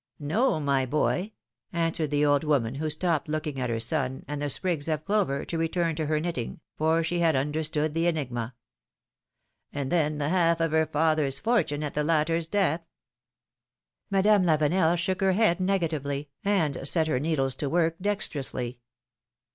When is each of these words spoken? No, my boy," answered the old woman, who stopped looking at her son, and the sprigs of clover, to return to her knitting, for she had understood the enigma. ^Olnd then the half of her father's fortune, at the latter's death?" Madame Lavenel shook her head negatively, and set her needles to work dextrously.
No, 0.17 0.59
my 0.59 0.87
boy," 0.87 1.31
answered 1.71 2.09
the 2.09 2.25
old 2.25 2.43
woman, 2.43 2.73
who 2.73 2.89
stopped 2.89 3.27
looking 3.29 3.59
at 3.59 3.69
her 3.69 3.79
son, 3.79 4.25
and 4.27 4.41
the 4.41 4.49
sprigs 4.49 4.87
of 4.87 5.05
clover, 5.05 5.45
to 5.45 5.59
return 5.59 5.95
to 5.95 6.07
her 6.07 6.19
knitting, 6.19 6.59
for 6.75 7.03
she 7.03 7.19
had 7.19 7.35
understood 7.35 7.93
the 7.93 8.07
enigma. 8.07 8.55
^Olnd 9.75 9.91
then 9.91 10.17
the 10.17 10.29
half 10.29 10.59
of 10.59 10.71
her 10.71 10.87
father's 10.87 11.39
fortune, 11.39 11.83
at 11.83 11.93
the 11.93 12.03
latter's 12.03 12.47
death?" 12.47 12.81
Madame 14.09 14.41
Lavenel 14.43 14.97
shook 14.97 15.21
her 15.21 15.33
head 15.33 15.59
negatively, 15.59 16.29
and 16.43 16.87
set 16.87 17.05
her 17.05 17.19
needles 17.19 17.53
to 17.53 17.69
work 17.69 17.97
dextrously. 18.01 18.79